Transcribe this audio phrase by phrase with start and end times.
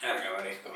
[0.00, 0.74] Arga, marisco.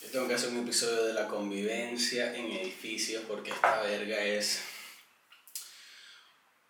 [0.00, 4.64] Yo tengo que hacer un episodio de la convivencia en edificios porque esta verga es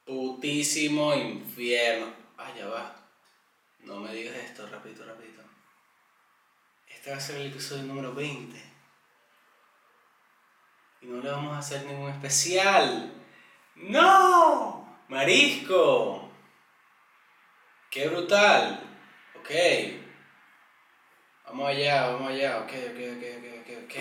[0.04, 2.12] putísimo infierno.
[2.36, 3.08] Ah, ya va.
[3.84, 5.42] No me digas esto, rapidito, rapidito.
[6.86, 8.79] Este va a ser el episodio número 20.
[11.02, 13.10] Y no le vamos a hacer ningún especial.
[13.76, 14.98] ¡No!
[15.08, 16.30] ¡Marisco!
[17.90, 18.80] ¡Qué brutal!
[19.38, 19.50] Ok.
[21.46, 22.58] Vamos allá, vamos allá.
[22.58, 23.96] Ok, ok, ok, ok, ok, ok.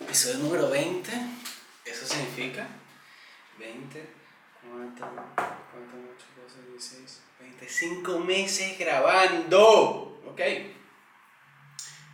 [0.00, 1.10] Episodio número 20.
[1.84, 2.66] Eso significa
[3.58, 4.12] 20,
[4.60, 5.54] 4, 4,
[6.14, 10.20] 8, 12, 16, 25 meses grabando.
[10.26, 10.40] Ok.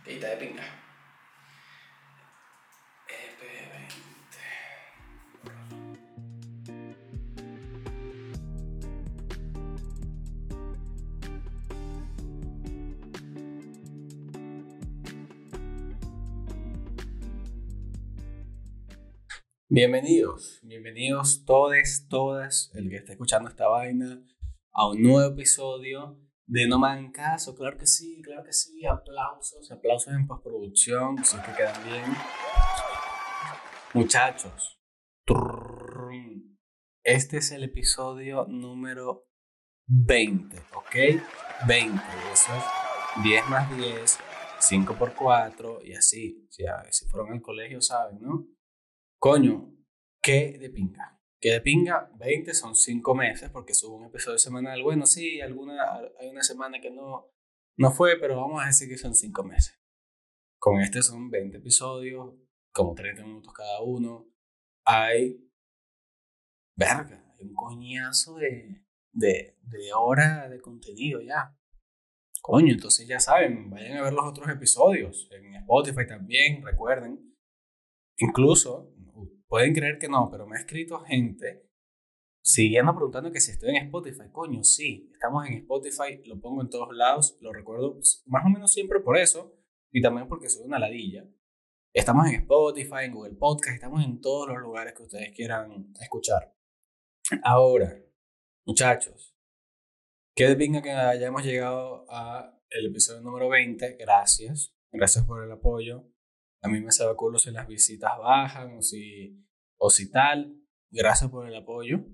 [0.05, 0.90] Está de pinga.
[19.73, 24.21] Bienvenidos, bienvenidos todos, todas, el que está escuchando esta vaina,
[24.73, 27.55] a un nuevo episodio de No Me Hagan Caso.
[27.55, 32.03] Claro que sí, claro que sí, aplausos, aplausos en postproducción, si es que quedan bien.
[33.93, 34.77] Muchachos,
[37.05, 39.29] este es el episodio número
[39.87, 40.95] 20, ¿ok?
[41.65, 44.19] 20, eso es 10 más 10,
[44.59, 46.45] 5 por 4 y así.
[46.49, 48.49] Si, si fueron al colegio saben, ¿no?
[49.21, 49.71] Coño,
[50.19, 51.21] ¿qué de pinga?
[51.39, 52.09] ¿Qué de pinga?
[52.17, 54.81] 20 son 5 meses porque subo un episodio semanal.
[54.81, 55.75] Bueno, sí, alguna,
[56.19, 57.29] hay una semana que no,
[57.77, 59.79] no fue, pero vamos a decir que son 5 meses.
[60.59, 62.33] Con este son 20 episodios,
[62.73, 64.27] como 30 minutos cada uno.
[64.87, 65.47] Hay.
[66.75, 68.83] Verga, hay un coñazo de,
[69.13, 71.55] de, de hora de contenido ya.
[72.41, 75.29] Coño, entonces ya saben, vayan a ver los otros episodios.
[75.29, 77.35] En Spotify también, recuerden.
[78.17, 78.91] Incluso
[79.51, 81.69] Pueden creer que no, pero me ha escrito gente
[82.41, 84.31] siguiendo preguntando que si estoy en Spotify.
[84.31, 88.71] Coño, sí, estamos en Spotify, lo pongo en todos lados, lo recuerdo más o menos
[88.71, 89.53] siempre por eso
[89.91, 91.27] y también porque soy una ladilla.
[91.93, 96.55] Estamos en Spotify, en Google Podcast, estamos en todos los lugares que ustedes quieran escuchar.
[97.43, 98.01] Ahora,
[98.65, 99.35] muchachos,
[100.33, 103.97] qué pinga que hayamos llegado a el episodio número 20.
[103.97, 104.73] Gracias.
[104.93, 106.10] Gracias por el apoyo.
[106.63, 109.43] A mí me sabe culo si las visitas bajan o si,
[109.77, 110.55] o si tal.
[110.91, 112.05] Gracias por el apoyo.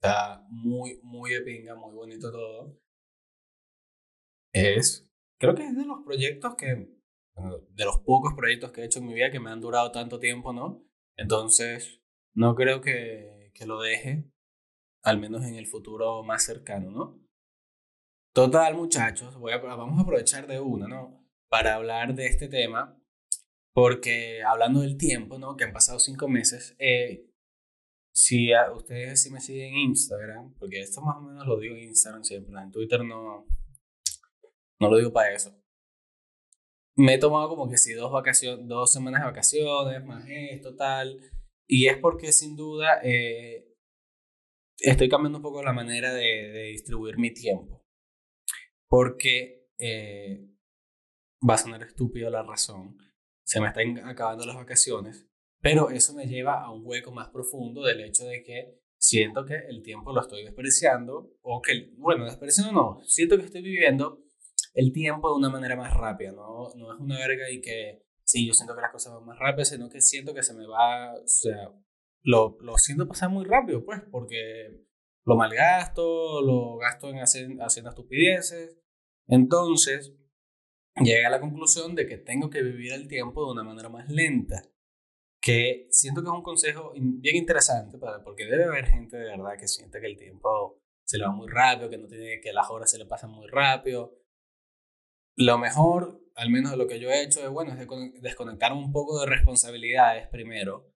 [0.00, 2.76] Está muy, muy de pinga, muy bonito todo.
[4.52, 8.98] Es, creo que es de los proyectos que, de los pocos proyectos que he hecho
[8.98, 10.84] en mi vida que me han durado tanto tiempo, ¿no?
[11.16, 12.02] Entonces,
[12.34, 14.30] no creo que, que lo deje,
[15.02, 17.20] al menos en el futuro más cercano, ¿no?
[18.32, 21.24] Total, muchachos, vamos a aprovechar de una, ¿no?
[21.48, 23.00] Para hablar de este tema
[23.74, 25.56] porque hablando del tiempo, ¿no?
[25.56, 27.28] Que han pasado cinco meses, eh,
[28.14, 31.82] si ustedes si me siguen en Instagram, porque esto más o menos lo digo en
[31.82, 33.46] Instagram siempre, en Twitter no,
[34.80, 35.60] no lo digo para eso.
[36.96, 41.18] Me he tomado como que sí, dos, vacaciones, dos semanas de vacaciones, más esto, tal.
[41.66, 43.66] Y es porque sin duda eh,
[44.78, 47.84] estoy cambiando un poco la manera de, de distribuir mi tiempo.
[48.88, 50.46] Porque eh,
[51.48, 52.96] va a sonar estúpido la razón
[53.44, 55.26] se me están acabando las vacaciones,
[55.60, 59.54] pero eso me lleva a un hueco más profundo del hecho de que siento que
[59.68, 64.22] el tiempo lo estoy desperdiciando, o que, bueno, desperdiciando no, siento que estoy viviendo
[64.72, 68.46] el tiempo de una manera más rápida, no, no es una verga y que, sí,
[68.46, 71.14] yo siento que las cosas van más rápido, sino que siento que se me va,
[71.14, 71.70] o sea,
[72.22, 74.84] lo, lo siento pasar muy rápido, pues, porque
[75.24, 78.78] lo malgasto, lo gasto en hacer, haciendo estupideces,
[79.26, 80.14] entonces,
[80.96, 84.08] llegué a la conclusión de que tengo que vivir el tiempo de una manera más
[84.08, 84.62] lenta.
[85.40, 89.68] Que siento que es un consejo bien interesante, porque debe haber gente de verdad que
[89.68, 92.90] siente que el tiempo se le va muy rápido, que no tiene que las horas
[92.90, 94.18] se le pasan muy rápido.
[95.36, 98.92] Lo mejor, al menos de lo que yo he hecho, es bueno, es desconectar un
[98.92, 100.94] poco de responsabilidades primero,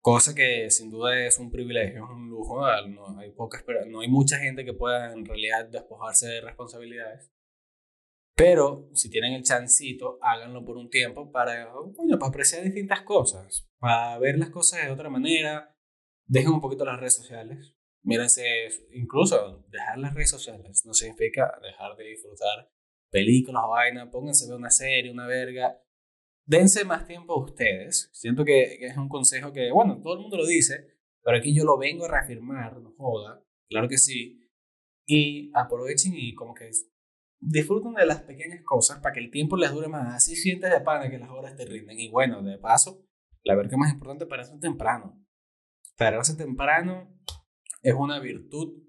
[0.00, 2.60] cosa que sin duda es un privilegio, es un lujo.
[2.88, 7.30] No hay, poca, no hay mucha gente que pueda en realidad despojarse de responsabilidades.
[8.34, 14.18] Pero si tienen el chancito, háganlo por un tiempo para, para apreciar distintas cosas, para
[14.18, 15.76] ver las cosas de otra manera.
[16.26, 17.74] Dejen un poquito las redes sociales.
[18.02, 22.70] Mírense, incluso dejar las redes sociales no significa dejar de disfrutar
[23.10, 24.08] películas o vainas.
[24.10, 25.78] Pónganse a ver una serie, una verga.
[26.46, 28.08] dense más tiempo a ustedes.
[28.12, 31.54] Siento que, que, es un consejo que, bueno, todo el mundo lo dice, pero aquí
[31.54, 34.48] yo lo vengo a reafirmar, no joda, claro que sí.
[35.06, 36.70] Y aprovechen y como que
[37.40, 40.14] disfruten de las pequeñas cosas para que el tiempo les dure más.
[40.14, 41.98] Así sientes de pana que las horas te rinden.
[41.98, 43.02] Y bueno, de paso,
[43.42, 45.18] la verdad más importante, para eso temprano.
[45.96, 47.14] Pararse temprano
[47.82, 48.82] es una virtud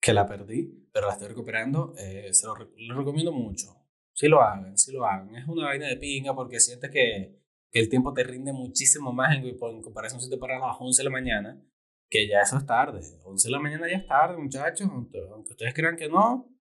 [0.00, 1.94] que la perdí, pero la estoy recuperando.
[1.98, 3.68] Eh, se lo, recomiendo mucho.
[4.14, 5.34] Si lo hagan, si lo hagan.
[5.36, 9.36] Es una vaina de pinga porque sientes que, que el tiempo te rinde muchísimo más
[9.36, 11.62] en, en comparación si te paras a las 11 de la mañana,
[12.10, 13.00] que ya eso es tarde.
[13.24, 14.88] 11 de la mañana ya es tarde, muchachos.
[14.90, 16.51] Aunque ustedes crean que no,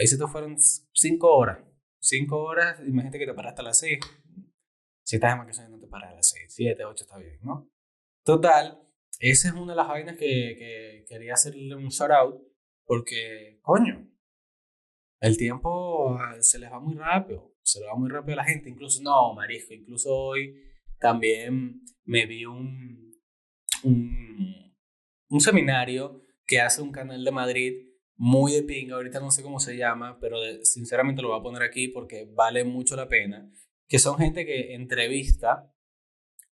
[0.00, 1.58] ahí se te fueron 5 horas.
[2.00, 3.98] 5 horas, imagínate que te paraste a las 6.
[5.04, 7.70] Si estás en vacaciones no te paras a las 6, 7, 8 está bien, ¿no?
[8.24, 8.80] Total,
[9.18, 12.42] esa es una de las vainas que, que quería hacerle un shout out
[12.86, 14.08] porque, coño,
[15.20, 18.44] el tiempo ah, se les va muy rápido, se le va muy rápido a la
[18.44, 20.56] gente, incluso, no, marisco, incluso hoy
[20.98, 23.12] también me vi un,
[23.84, 27.89] un seminario que hace un canal de Madrid
[28.22, 31.62] muy de pinga, ahorita no sé cómo se llama, pero sinceramente lo voy a poner
[31.62, 33.50] aquí porque vale mucho la pena,
[33.88, 35.74] que son gente que entrevista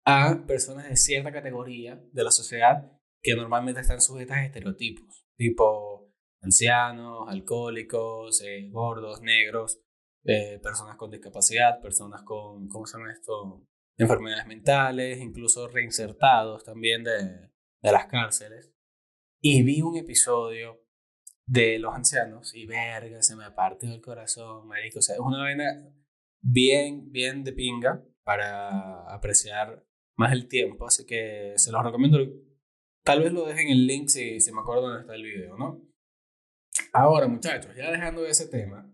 [0.06, 6.11] a personas de cierta categoría de la sociedad que normalmente están sujetas a estereotipos, tipo
[6.41, 9.79] ancianos, alcohólicos, eh, gordos, negros,
[10.25, 13.67] eh, personas con discapacidad, personas con, ¿cómo se llama esto?
[13.99, 17.50] Enfermedades mentales, incluso reinsertados también de,
[17.82, 18.73] de las cárceles.
[19.43, 20.88] Y vi un episodio
[21.48, 24.98] de los ancianos y verga, se me partió el corazón, marico.
[24.98, 25.90] O sea, es una vaina
[26.42, 29.82] bien, bien de pinga para apreciar
[30.16, 32.18] más el tiempo, así que se los recomiendo.
[33.02, 35.80] Tal vez lo dejen el link si, si me acuerdo dónde está el video, ¿no?
[36.92, 38.92] Ahora, muchachos, ya dejando ese tema,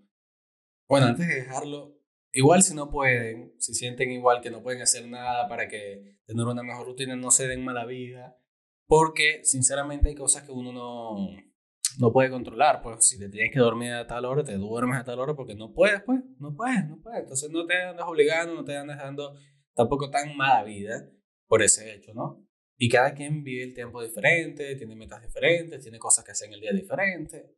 [0.88, 1.98] bueno, antes de dejarlo,
[2.32, 6.46] igual si no pueden, si sienten igual que no pueden hacer nada para que tener
[6.46, 8.38] una mejor rutina, no se den mala vida,
[8.86, 11.36] porque sinceramente hay cosas que uno no,
[11.98, 15.04] no puede controlar, pues si te tienes que dormir a tal hora, te duermes a
[15.04, 18.54] tal hora porque no puedes, pues, no puedes, no puedes, entonces no te andas obligando,
[18.54, 19.34] no te andas dando
[19.74, 21.10] tampoco tan mala vida
[21.46, 22.46] por ese hecho, ¿no?
[22.76, 26.54] Y cada quien vive el tiempo diferente, tiene metas diferentes, tiene cosas que hacer en
[26.54, 27.54] el día diferente.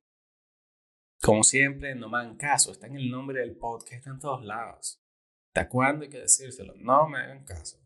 [1.23, 4.45] Como siempre, no me hagan caso, está en el nombre del podcast, está en todos
[4.45, 5.03] lados.
[5.49, 6.75] ¿Hasta cuándo hay que decírselo?
[6.77, 7.79] No me hagan caso.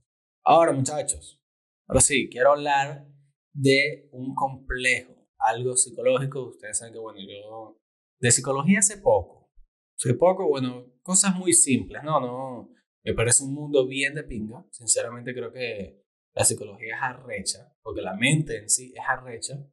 [0.43, 1.41] Ahora, muchachos,
[1.87, 3.07] ahora sí, quiero hablar
[3.53, 6.49] de un complejo, algo psicológico.
[6.49, 7.81] Ustedes saben que, bueno, yo
[8.21, 9.51] de psicología hace poco.
[9.97, 12.21] Hace poco, bueno, cosas muy simples, ¿no?
[12.21, 12.71] No,
[13.05, 14.65] me parece un mundo bien de pinga.
[14.71, 16.05] Sinceramente creo que
[16.35, 19.67] la psicología es arrecha, porque la mente en sí es arrecha.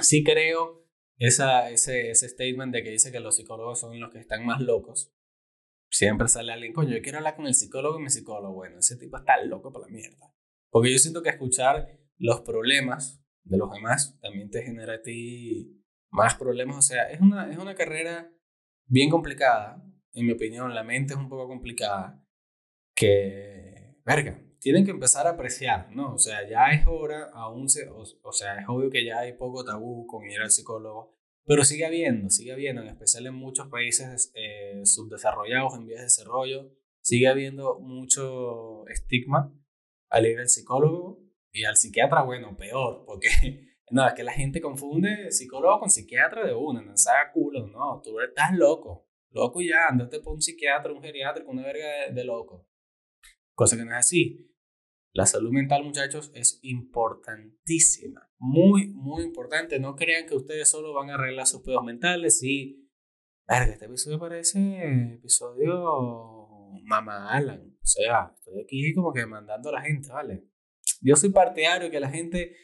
[0.00, 0.88] Sí creo
[1.18, 4.60] esa, ese, ese statement de que dice que los psicólogos son los que están más
[4.60, 5.12] locos.
[5.90, 8.54] Siempre sale alguien, coño, yo quiero hablar con el psicólogo y mi psicólogo.
[8.54, 10.34] Bueno, ese tipo está loco por la mierda.
[10.70, 15.80] Porque yo siento que escuchar los problemas de los demás también te genera a ti
[16.10, 16.76] más problemas.
[16.78, 18.30] O sea, es una, es una carrera
[18.86, 19.82] bien complicada
[20.14, 22.24] en mi opinión, la mente es un poco complicada,
[22.94, 26.14] que, verga, tienen que empezar a apreciar, ¿no?
[26.14, 29.64] O sea, ya es hora, aún se, o, sea, es obvio que ya hay poco
[29.64, 34.32] tabú con ir al psicólogo, pero sigue habiendo, sigue habiendo, en especial en muchos países
[34.34, 36.70] eh, subdesarrollados, en vías de desarrollo,
[37.02, 39.52] sigue habiendo mucho estigma
[40.08, 41.23] al ir al psicólogo
[41.54, 43.28] y al psiquiatra, bueno, peor, porque
[43.90, 48.02] no, es que la gente confunde psicólogo con psiquiatra de una, no sabe culo, no,
[48.02, 49.08] tú estás loco.
[49.30, 52.68] Loco ya, andate por un psiquiatra, un geriatra, con una verga de, loco.
[53.54, 54.50] Cosa que no es así.
[55.12, 58.28] La salud mental, muchachos, es importantísima.
[58.38, 59.78] Muy, muy importante.
[59.78, 62.88] No crean que ustedes solo van a arreglar sus pedos mentales y...
[63.46, 67.76] Verga, este episodio parece episodio Mama Alan.
[67.76, 70.53] O sea, estoy aquí como que mandando a la gente, ¿vale?
[71.04, 72.56] Yo soy partidario que la gente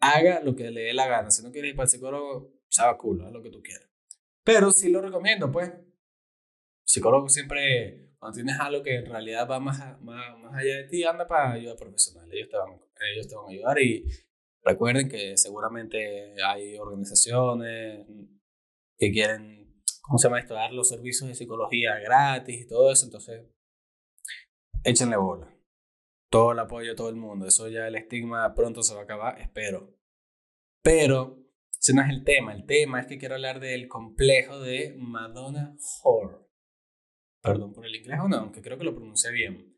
[0.00, 1.30] haga lo que le dé la gana.
[1.30, 3.90] Si no quieres ir para el psicólogo, sabe culo, haz lo que tú quieras.
[4.44, 5.72] Pero sí lo recomiendo, pues
[6.84, 11.04] psicólogo siempre, cuando tienes algo que en realidad va más, más, más allá de ti,
[11.04, 12.32] anda para ayuda profesional.
[12.32, 12.80] Ellos te, van,
[13.12, 14.06] ellos te van a ayudar y
[14.62, 18.06] recuerden que seguramente hay organizaciones
[18.96, 20.54] que quieren, ¿cómo se llama esto?
[20.54, 23.04] Dar los servicios de psicología gratis y todo eso.
[23.04, 23.44] Entonces,
[24.84, 25.57] échenle bola.
[26.30, 27.46] Todo el apoyo a todo el mundo.
[27.46, 29.96] Eso ya el estigma pronto se va a acabar, espero.
[30.82, 31.38] Pero,
[31.80, 32.52] ese no es el tema.
[32.52, 36.48] El tema es que quiero hablar del complejo de Madonna Horror
[37.40, 39.74] perdón por el inglés o no, aunque creo que lo pronuncié bien.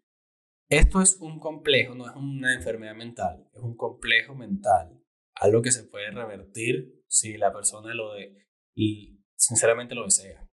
[0.69, 5.03] Esto es un complejo, no es una enfermedad mental, es un complejo mental,
[5.35, 10.49] algo que se puede revertir si la persona lo de, y sinceramente lo desea.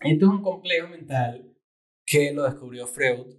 [0.00, 1.56] Esto es un complejo mental
[2.04, 3.34] que lo descubrió Freud,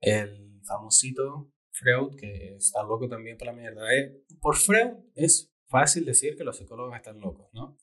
[0.00, 3.82] el famosito Freud, que está loco también para la mierda.
[3.94, 7.78] Eh, por Freud es fácil decir que los psicólogos están locos, ¿no?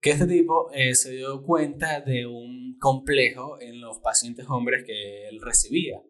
[0.00, 5.28] Que este tipo eh, se dio cuenta de un complejo en los pacientes hombres que
[5.28, 6.02] él recibía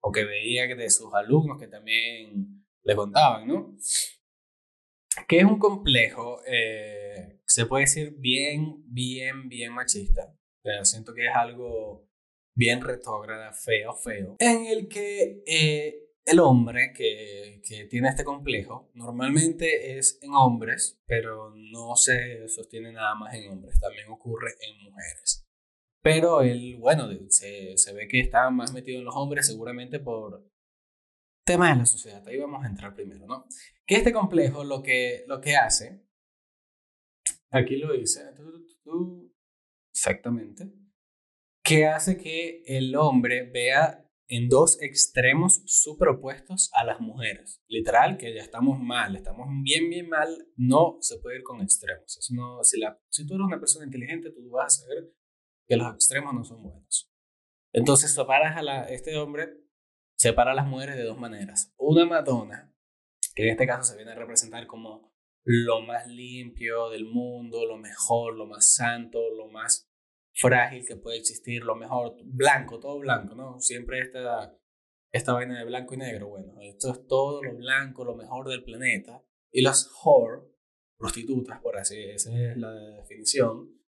[0.00, 3.76] o que veía de sus alumnos que también le contaban, ¿no?
[5.28, 10.34] Que es un complejo, eh, se puede decir bien, bien, bien machista.
[10.62, 12.07] Pero siento que es algo
[12.58, 18.90] bien retrógrada, feo, feo, en el que eh, el hombre que, que, tiene este complejo
[18.94, 24.82] normalmente es en hombres, pero no se sostiene nada más en hombres, también ocurre en
[24.82, 25.46] mujeres.
[26.02, 30.44] Pero él, bueno, se, se ve que está más metido en los hombres seguramente por
[31.44, 32.26] temas de la sociedad.
[32.26, 33.46] Ahí vamos a entrar primero, ¿no?
[33.86, 36.02] Que este complejo lo que, lo que hace,
[37.50, 38.22] aquí lo dice,
[39.92, 40.72] exactamente,
[41.68, 47.62] que hace que el hombre vea en dos extremos superopuestos a las mujeres.
[47.68, 52.16] Literal, que ya estamos mal, estamos bien, bien mal, no se puede ir con extremos.
[52.16, 55.12] Eso no, si, la, si tú eres una persona inteligente, tú vas a saber
[55.66, 57.10] que los extremos no son buenos.
[57.74, 59.48] Entonces separas a la, este hombre,
[60.16, 61.74] separa a las mujeres de dos maneras.
[61.76, 62.74] Una Madonna,
[63.34, 65.12] que en este caso se viene a representar como
[65.44, 69.87] lo más limpio del mundo, lo mejor, lo más santo, lo más
[70.38, 73.58] frágil que puede existir, lo mejor, blanco, todo blanco, ¿no?
[73.60, 74.56] Siempre esta,
[75.12, 78.62] esta vaina de blanco y negro, bueno, esto es todo lo blanco, lo mejor del
[78.62, 79.22] planeta.
[79.50, 80.42] Y las whore,
[80.96, 83.80] prostitutas, por así, esa es la definición,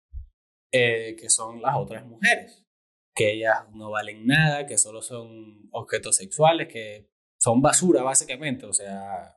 [0.73, 2.67] eh, que son las otras mujeres,
[3.15, 8.73] que ellas no valen nada, que solo son objetos sexuales, que son basura básicamente, o
[8.73, 9.37] sea,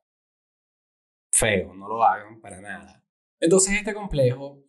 [1.32, 3.04] feo, no lo hagan para nada.
[3.40, 4.64] Entonces este complejo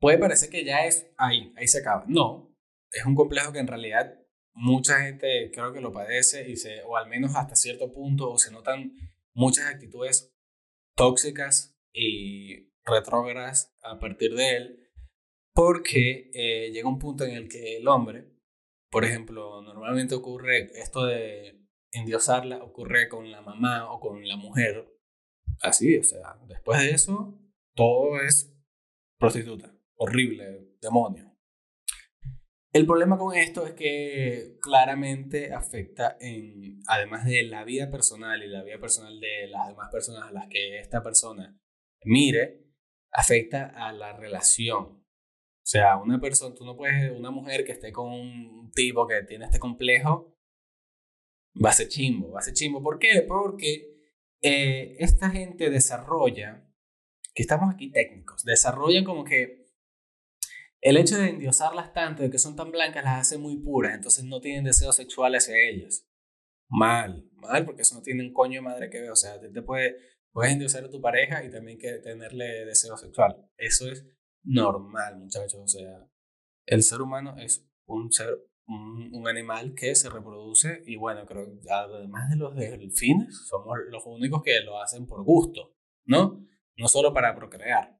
[0.00, 2.04] puede parecer que ya es ahí, ahí se acaba.
[2.06, 2.54] No,
[2.92, 4.18] es un complejo que en realidad
[4.54, 8.38] mucha gente creo que lo padece y se, o al menos hasta cierto punto, o
[8.38, 8.92] se notan
[9.34, 10.34] muchas actitudes
[10.96, 14.88] tóxicas y retrógradas a partir de él,
[15.54, 18.32] porque eh, llega un punto en el que el hombre,
[18.90, 21.60] por ejemplo, normalmente ocurre esto de
[21.92, 24.88] endiosarla, ocurre con la mamá o con la mujer,
[25.62, 27.38] así, o sea, después de eso,
[27.74, 28.54] todo es
[29.18, 31.34] prostituta horrible, demonio.
[32.72, 38.48] El problema con esto es que claramente afecta en, además de la vida personal y
[38.48, 41.58] la vida personal de las demás personas a las que esta persona
[42.04, 42.64] mire,
[43.12, 44.84] afecta a la relación.
[44.84, 49.22] O sea, una persona, tú no puedes, una mujer que esté con un tipo que
[49.24, 50.36] tiene este complejo,
[51.62, 52.82] va a ser chimbo, va a ser chimbo.
[52.82, 53.24] ¿Por qué?
[53.26, 53.86] Porque
[54.42, 56.64] eh, esta gente desarrolla,
[57.34, 59.57] que estamos aquí técnicos, desarrollan como que
[60.80, 64.24] el hecho de endiosarlas tanto, de que son tan blancas, las hace muy puras, entonces
[64.24, 66.06] no tienen deseos sexuales hacia ellas.
[66.68, 69.10] Mal, mal, porque eso no tiene un coño madre que ver.
[69.10, 69.96] O sea, te, puede,
[70.32, 73.50] puedes endiosar a tu pareja y también que tenerle deseo sexual.
[73.56, 74.06] Eso es
[74.44, 75.54] normal, muchachos.
[75.54, 76.06] O sea,
[76.66, 81.46] el ser humano es un ser, un, un animal que se reproduce y bueno, creo
[81.46, 86.46] que además de los delfines, somos los únicos que lo hacen por gusto, ¿no?
[86.76, 87.98] No solo para procrear.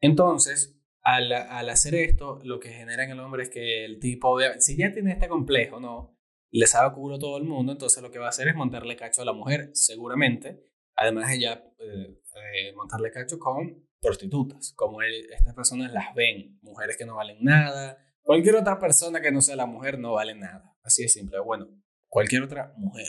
[0.00, 4.76] Entonces, al, hacer esto, lo que genera en el hombre es que el tipo, si
[4.76, 6.18] ya tiene este complejo, ¿no?
[6.50, 8.96] Le sabe culo a todo el mundo, entonces lo que va a hacer es montarle
[8.96, 10.64] cacho a la mujer, seguramente.
[10.96, 12.20] Además de ya eh,
[12.54, 17.98] eh, montarle cacho con prostitutas, como estas personas las ven, mujeres que no valen nada,
[18.22, 20.74] cualquier otra persona que no sea la mujer no vale nada.
[20.82, 21.66] Así de simple, bueno,
[22.08, 23.06] cualquier otra mujer.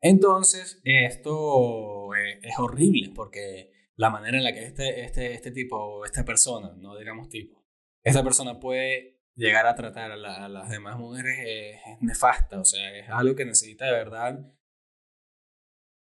[0.00, 6.06] Entonces, esto eh, es horrible porque la manera en la que este, este, este tipo,
[6.06, 7.62] esta persona, no digamos tipo,
[8.02, 13.10] esta persona puede llegar a tratar a, las demás mujeres es, nefasta, o sea, es
[13.10, 14.54] algo que necesita de verdad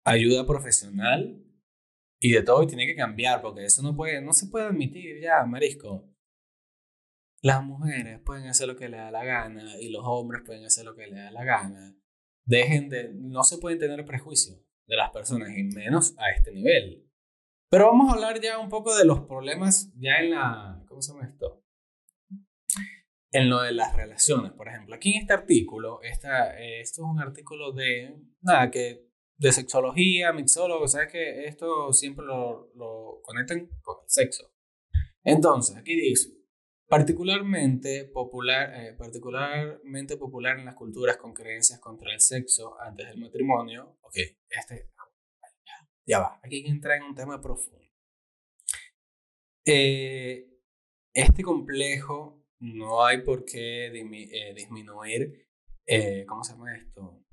[0.04, 1.44] ayuda profesional
[2.20, 5.20] y de todo y tiene que cambiar porque eso no puede, no se puede admitir
[5.20, 6.08] ya, marisco.
[7.40, 10.84] Las mujeres pueden hacer lo que les da la gana y los hombres pueden hacer
[10.84, 11.96] lo que les da la gana.
[12.44, 14.54] Dejen de, no se pueden tener prejuicio
[14.86, 17.08] de las personas y menos a este nivel.
[17.72, 21.14] Pero vamos a hablar ya un poco de los problemas ya en la, ¿cómo se
[21.14, 21.64] llama esto?
[23.30, 24.94] En lo de las relaciones, por ejemplo.
[24.94, 30.86] Aquí en este artículo, esta, esto es un artículo de, nada, que de sexología, mixólogo,
[30.86, 34.52] sabes que esto siempre lo, lo conectan con el sexo.
[35.24, 36.28] Entonces, aquí dice,
[36.92, 43.16] particularmente popular, eh, particularmente popular en las culturas con creencias contra el sexo antes del
[43.16, 43.96] matrimonio.
[44.02, 44.16] Ok,
[44.50, 44.90] este
[46.06, 47.82] ya va, aquí hay que entrar en un tema profundo.
[49.64, 50.48] Eh,
[51.14, 55.48] este complejo no hay por qué eh, disminuir,
[55.86, 57.24] eh, ¿cómo se llama esto?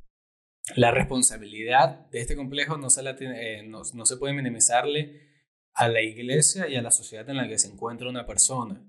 [0.75, 5.29] La responsabilidad de este complejo no se, la tiene, no, no se puede minimizarle
[5.73, 8.85] a la iglesia y a la sociedad en la que se encuentra una persona.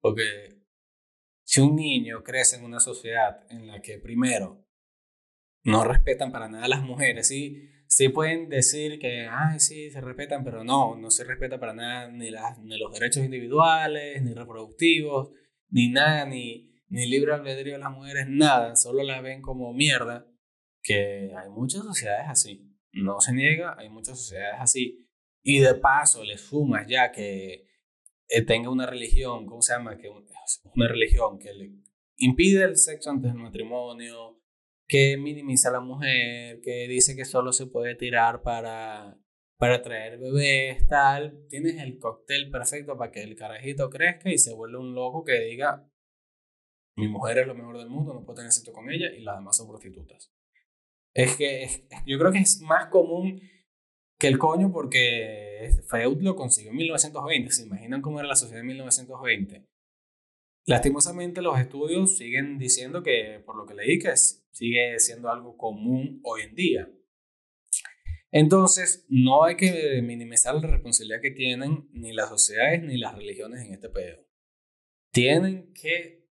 [0.00, 0.62] Porque
[1.44, 4.66] si un niño crece en una sociedad en la que primero
[5.64, 10.00] no respetan para nada a las mujeres, sí, sí pueden decir que, ay, sí, se
[10.00, 14.34] respetan, pero no, no se respeta para nada ni, las, ni los derechos individuales, ni
[14.34, 15.30] reproductivos,
[15.70, 20.26] ni nada, ni, ni libre albedrío de las mujeres, nada, solo las ven como mierda,
[20.82, 25.06] que hay muchas sociedades así, no se niega, hay muchas sociedades así,
[25.42, 27.66] y de paso le sumas ya que
[28.28, 29.96] eh, tenga una religión, ¿cómo se llama?
[29.96, 31.72] Que una religión que le
[32.18, 34.37] impide el sexo antes del matrimonio,
[34.88, 39.18] que minimiza a la mujer, que dice que solo se puede tirar para,
[39.58, 41.46] para traer bebés, tal.
[41.48, 45.38] Tienes el cóctel perfecto para que el carajito crezca y se vuelva un loco que
[45.40, 45.86] diga,
[46.96, 49.36] mi mujer es lo mejor del mundo, no puedo tener sexo con ella y las
[49.36, 50.32] demás son prostitutas.
[51.14, 53.40] Es que yo creo que es más común
[54.18, 57.52] que el coño porque Freud lo consiguió en 1920.
[57.52, 59.66] ¿Se imaginan cómo era la sociedad en 1920?
[60.68, 66.20] Lastimosamente los estudios siguen diciendo que, por lo que leí, que sigue siendo algo común
[66.24, 66.92] hoy en día.
[68.30, 73.64] Entonces, no hay que minimizar la responsabilidad que tienen ni las sociedades ni las religiones
[73.64, 74.22] en este pedo.
[75.10, 76.28] Tienen que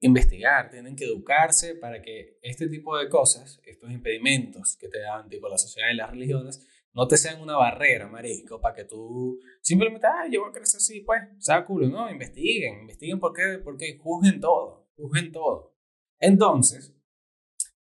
[0.00, 5.30] investigar, tienen que educarse para que este tipo de cosas, estos impedimentos que te dan
[5.30, 6.60] tipo la sociedad y las religiones,
[6.94, 10.78] no te sean una barrera, marico, para que tú simplemente, ah, yo voy a crecer
[10.78, 15.74] así, pues, sea no, investiguen, investiguen por qué, porque juzguen todo, juzguen todo.
[16.18, 16.94] Entonces,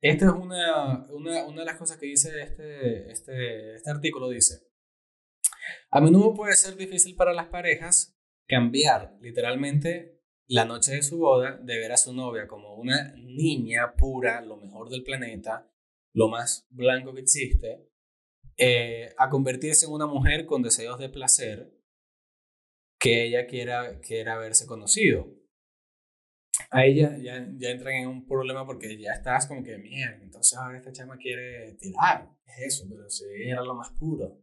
[0.02, 4.68] esta es una, una, una de las cosas que dice este, este, este artículo, dice,
[5.92, 8.18] a menudo puede ser difícil para las parejas
[8.48, 13.94] cambiar literalmente la noche de su boda de ver a su novia como una niña
[13.98, 15.72] pura, lo mejor del planeta,
[16.14, 17.90] lo más blanco que existe,
[18.66, 21.74] eh, a convertirse en una mujer con deseos de placer
[22.98, 25.28] que ella quiera, quiera haberse conocido.
[26.70, 30.58] Ahí ya, ya, ya entran en un problema porque ya estás como que, mierda, entonces
[30.58, 32.30] ahora esta chama quiere tirar.
[32.46, 34.42] Es eso, pero si era lo más puro.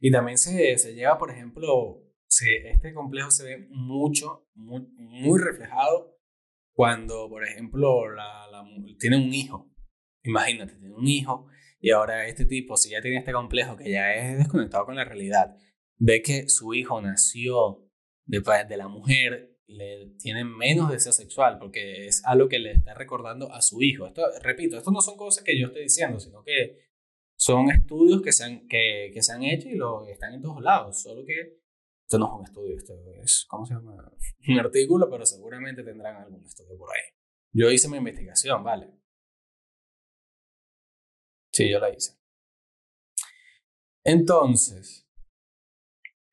[0.00, 6.16] Y también se, se lleva, por ejemplo, se, este complejo se ve mucho, muy, reflejado
[6.72, 8.46] cuando, por ejemplo, la,
[9.00, 9.72] tiene un hijo.
[10.22, 11.48] Imagínate, tiene un hijo
[11.80, 15.04] y ahora este tipo, si ya tiene este complejo que ya es desconectado con la
[15.04, 15.56] realidad,
[15.98, 17.84] ve que su hijo nació
[18.24, 22.94] de, de la mujer, le tiene menos deseo sexual porque es algo que le está
[22.94, 24.06] recordando a su hijo.
[24.06, 26.78] Esto, repito, esto no son cosas que yo estoy diciendo, sino que
[27.36, 30.62] son estudios que se han, que, que se han hecho y lo, están en todos
[30.62, 31.02] lados.
[31.02, 31.58] Solo que
[32.02, 33.96] esto no es un estudio, esto es, ¿cómo se llama?
[34.48, 37.02] Un artículo, pero seguramente tendrán algún estudio por ahí.
[37.52, 38.90] Yo hice mi investigación, ¿vale?
[41.56, 42.12] Sí, yo la hice.
[44.04, 45.08] Entonces,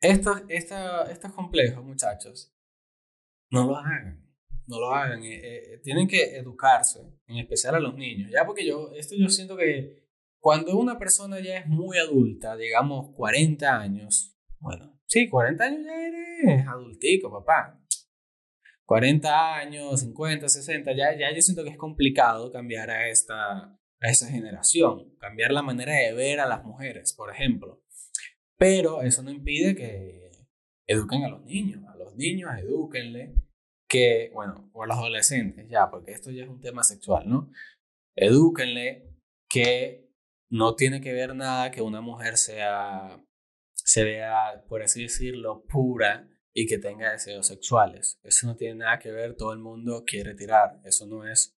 [0.01, 2.53] estos, estos complejos, muchachos,
[3.49, 4.21] no lo hagan.
[4.67, 5.23] No lo hagan.
[5.23, 8.31] Eh, eh, tienen que educarse, en especial a los niños.
[8.33, 10.09] Ya porque yo, esto yo siento que
[10.41, 16.05] cuando una persona ya es muy adulta, digamos 40 años, bueno, sí, 40 años ya
[16.05, 17.81] eres adultico, papá.
[18.83, 24.09] 40 años, 50, 60, ya, ya yo siento que es complicado cambiar a esta, a
[24.09, 27.81] esa generación, cambiar la manera de ver a las mujeres, por ejemplo.
[28.57, 30.29] Pero eso no impide que
[30.87, 33.33] eduquen a los niños, a los niños eduquenle
[33.89, 37.49] que, bueno, o a los adolescentes, ya, porque esto ya es un tema sexual, ¿no?
[38.15, 39.09] Edúquenle
[39.49, 40.09] que
[40.51, 43.23] no tiene que ver nada que una mujer sea,
[43.75, 48.19] se vea, por así decirlo, pura y que tenga deseos sexuales.
[48.23, 51.57] Eso no tiene nada que ver, todo el mundo quiere tirar, eso no es...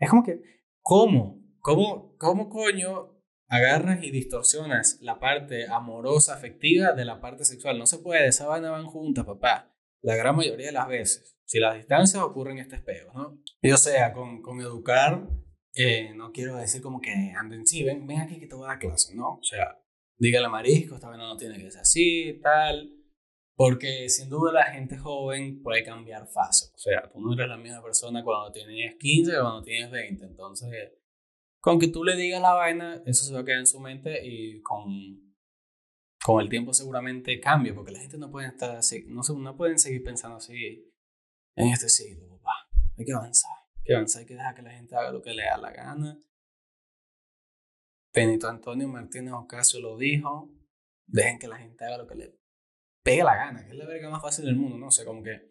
[0.00, 0.57] Es como que
[0.88, 1.44] ¿Cómo?
[1.60, 7.78] ¿Cómo, cómo coño agarras y distorsionas la parte amorosa, afectiva de la parte sexual?
[7.78, 9.70] No se puede, esa vaina van juntas, papá.
[10.00, 11.36] La gran mayoría de las veces.
[11.44, 13.38] Si las distancias ocurren estos peos, ¿no?
[13.60, 15.28] Y o sea, con, con educar,
[15.74, 18.68] eh, no quiero decir como que anden, sí, ven, ven aquí que te voy a
[18.68, 19.34] dar clase, ¿no?
[19.34, 19.78] O sea,
[20.16, 22.97] dígale marisco, esta vaina no tiene que ser así, tal.
[23.58, 26.70] Porque sin duda la gente joven puede cambiar fácil.
[26.76, 30.26] O sea, tú no eres la misma persona cuando tienes 15 que cuando tienes 20.
[30.26, 30.92] Entonces,
[31.58, 34.24] con que tú le digas la vaina, eso se va a quedar en su mente
[34.24, 35.34] y con,
[36.24, 37.74] con el tiempo seguramente cambia.
[37.74, 40.88] Porque la gente no puede estar así, no, no pueden seguir pensando así
[41.56, 42.70] en este siglo, papá.
[42.96, 43.50] Hay que avanzar.
[43.78, 45.72] Hay que avanzar, hay que dejar que la gente haga lo que le da la
[45.72, 46.16] gana.
[48.14, 50.48] Benito Antonio Martínez Ocasio lo dijo.
[51.08, 52.37] Dejen que la gente haga lo que le
[53.10, 54.88] pegue la gana, que es la verga más fácil del mundo, ¿no?
[54.88, 55.48] O sea, como que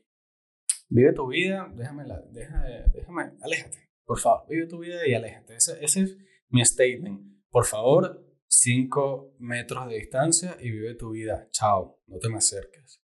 [0.90, 5.56] Vive tu vida, déjame, la, déjame, aléjate, por favor, vive tu vida y aléjate.
[5.56, 6.18] Ese, ese es
[6.50, 7.44] mi statement.
[7.50, 11.50] Por favor, 5 metros de distancia y vive tu vida.
[11.52, 13.02] Chao, no te me acerques.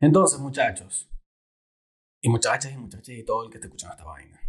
[0.00, 1.10] Entonces, muchachos,
[2.20, 4.40] y muchachas y muchachas y todo el que esté escuchando esta vaina.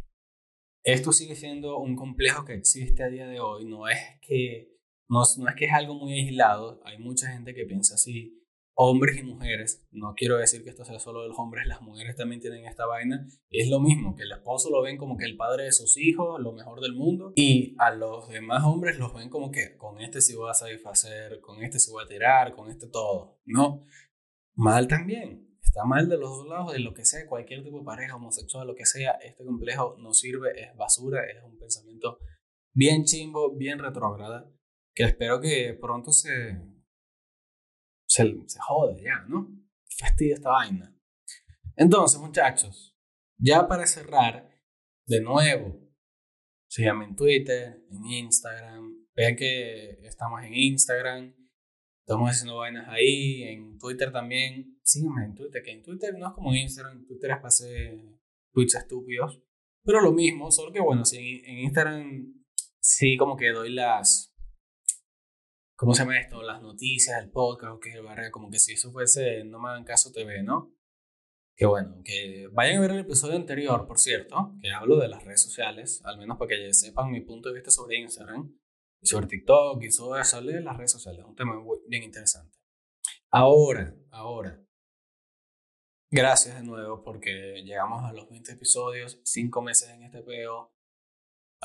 [0.84, 3.66] Esto sigue siendo un complejo que existe a día de hoy.
[3.66, 4.78] No es que,
[5.10, 6.82] no, no es, que es algo muy aislado.
[6.86, 8.43] Hay mucha gente que piensa así.
[8.76, 9.86] Hombres y mujeres.
[9.92, 11.68] No quiero decir que esto sea solo de los hombres.
[11.68, 13.28] Las mujeres también tienen esta vaina.
[13.50, 14.16] Es lo mismo.
[14.16, 16.94] Que el esposo lo ven como que el padre de sus hijos, lo mejor del
[16.94, 17.34] mundo.
[17.36, 21.40] Y a los demás hombres los ven como que con este sí voy a satisfacer,
[21.42, 23.40] con este sí voy a tirar, con este todo.
[23.46, 23.86] No.
[24.56, 27.86] Mal también está mal de los dos lados, de lo que sea, cualquier tipo de
[27.86, 32.20] pareja homosexual, lo que sea, este complejo no sirve, es basura, es un pensamiento
[32.74, 34.48] bien chimbo, bien retrógrada,
[34.94, 36.62] que espero que pronto se,
[38.14, 39.50] se, se jode ya, ¿no?
[39.98, 40.96] Fastidia esta vaina.
[41.76, 42.96] Entonces, muchachos,
[43.38, 44.50] ya para cerrar,
[45.08, 45.80] de nuevo,
[46.68, 51.34] síganme en Twitter, en Instagram, vean que estamos en Instagram,
[52.06, 54.78] Estamos haciendo vainas ahí, en Twitter también.
[54.84, 57.48] Síganme en Twitter, que en Twitter no es como en Instagram, en Twitter es para
[57.48, 57.98] hacer
[58.52, 59.42] tweets estúpidos.
[59.86, 62.44] Pero lo mismo, solo que bueno, si en, Instagram
[62.82, 64.33] sí como que doy las...
[65.76, 66.44] ¿Cómo se llama esto?
[66.44, 70.12] Las noticias, el podcast, que barra, como que si eso fuese No me hagan caso
[70.12, 70.72] TV, ¿no?
[71.56, 75.24] Que bueno, que vayan a ver el episodio anterior, por cierto, que hablo de las
[75.24, 78.58] redes sociales, al menos para que sepan mi punto de vista sobre Instagram
[79.02, 81.26] y sobre TikTok y sobre eso, de las redes sociales.
[81.26, 81.56] Un tema
[81.88, 82.58] bien interesante.
[83.30, 84.64] Ahora, ahora,
[86.12, 90.72] gracias de nuevo porque llegamos a los 20 episodios, 5 meses en este PO.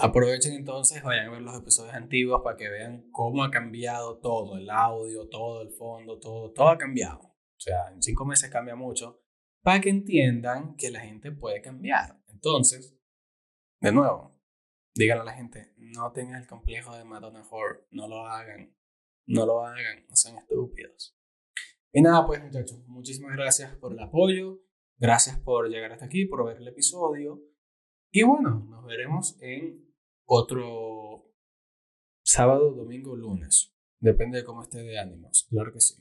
[0.00, 4.56] Aprovechen entonces, vayan a ver los episodios antiguos para que vean cómo ha cambiado todo,
[4.56, 7.20] el audio, todo el fondo, todo, todo ha cambiado.
[7.20, 9.20] O sea, en 5 meses cambia mucho
[9.62, 12.22] para que entiendan que la gente puede cambiar.
[12.28, 12.96] Entonces,
[13.80, 14.40] de nuevo,
[14.94, 18.76] díganle a la gente, no tengan el complejo de Madonna Whore, no lo hagan,
[19.26, 21.18] no lo hagan, no sean estúpidos.
[21.92, 24.60] Y nada, pues muchachos, muchísimas gracias por el apoyo,
[24.96, 27.42] gracias por llegar hasta aquí, por ver el episodio.
[28.12, 29.87] Y bueno, nos veremos en
[30.28, 31.32] otro
[32.22, 33.72] sábado, domingo, lunes.
[33.98, 35.96] Depende de cómo esté de ánimos, claro que sí.